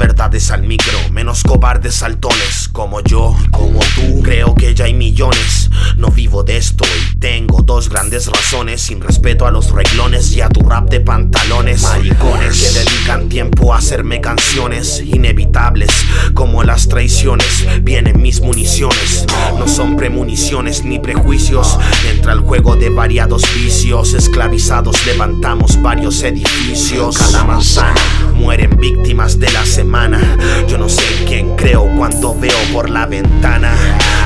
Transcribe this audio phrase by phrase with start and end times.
[0.00, 4.22] verdades al micro, menos cobardes saltones como yo, como tú.
[4.22, 5.68] Creo que ya hay millones.
[5.98, 8.80] No vivo de esto y tengo dos grandes razones.
[8.80, 11.82] Sin respeto a los reglones y a tu rap de pantalones.
[11.82, 15.90] Maricones que dedican tiempo a hacerme canciones inevitables
[16.32, 17.66] como las traiciones.
[17.82, 19.19] Vienen mis municiones,
[19.60, 21.78] no son premoniciones ni prejuicios.
[22.10, 24.14] Entra el juego de variados vicios.
[24.14, 27.18] Esclavizados levantamos varios edificios.
[27.18, 28.00] Cada manzana
[28.34, 30.18] mueren víctimas de la semana.
[30.66, 33.70] Yo no sé quién creo cuando veo por la ventana.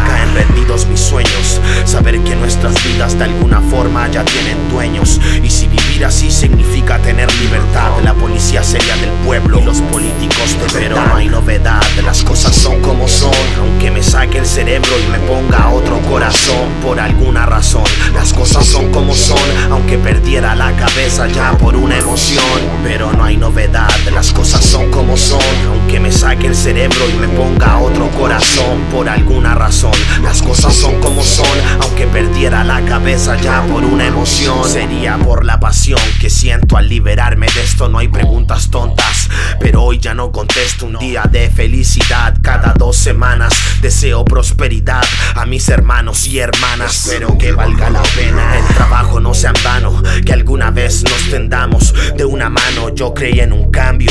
[0.07, 1.61] Caen rendidos mis sueños.
[1.85, 5.21] Saber que nuestras vidas de alguna forma ya tienen dueños.
[5.43, 10.57] Y si vivir así significa tener libertad, la policía sería del pueblo y los políticos
[10.61, 12.94] de Pero no hay novedad, las cosas son como
[14.15, 17.83] saque el cerebro y me ponga otro corazón por alguna razón.
[18.15, 19.37] Las cosas son como son,
[19.73, 22.45] aunque perdiera la cabeza ya por una emoción.
[22.85, 25.41] Pero no hay novedad, las cosas son como son.
[25.69, 29.91] Aunque me saque el cerebro y me ponga otro corazón por alguna razón.
[30.23, 34.63] Las cosas son como son, aunque perdiera la cabeza ya por una emoción.
[34.69, 37.89] Sería por la pasión que siento al liberarme de esto.
[37.89, 40.87] No hay preguntas tontas, pero hoy ya no contesto.
[40.87, 43.53] Un día de felicidad cada dos semanas.
[43.83, 47.07] Deseo prosperidad a mis hermanos y hermanas.
[47.07, 48.59] Espero que valga la pena.
[48.59, 49.53] El trabajo no sea
[52.45, 52.95] una mano.
[52.95, 54.11] Yo creí en un cambio,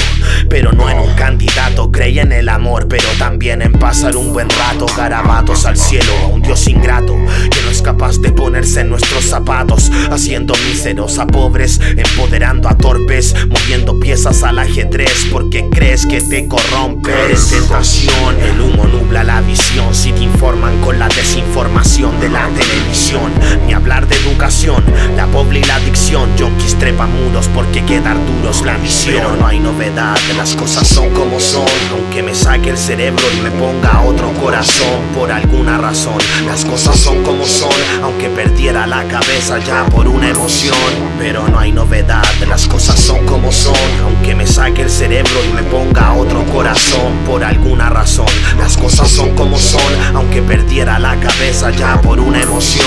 [0.50, 1.92] pero no en un candidato.
[1.92, 4.86] Creí en el amor, pero también en pasar un buen rato.
[4.98, 7.14] Garabatos al cielo, un Dios ingrato
[7.52, 9.92] que no es capaz de ponerse en nuestros zapatos.
[10.10, 16.48] Haciendo míseros a pobres, empoderando a torpes, moviendo piezas al ajedrez porque crees que te
[16.48, 17.12] corrompe.
[17.26, 19.94] Eres tentación, el humo nubla la visión.
[19.94, 23.32] Si te informan con la desinformación de la televisión,
[23.68, 24.84] ni hablar de educación,
[25.16, 26.36] la pobre y la adicción.
[26.38, 29.16] Yonkis trepa muros porque quedar duros la misión.
[29.16, 31.66] Pero no hay novedad, las cosas son como son.
[31.94, 36.18] Aunque me saque el cerebro y me ponga otro corazón por alguna razón.
[36.46, 37.72] Las cosas son como son,
[38.04, 40.76] aunque perdiera la cabeza ya por una emoción.
[41.18, 43.78] Pero no hay novedad, las cosas son como son.
[44.04, 48.28] Aunque me saque el cerebro y me ponga otro corazón por alguna razón.
[48.58, 49.82] Las cosas son como son,
[50.14, 52.84] aunque perdiera la cabeza ya por una emoción.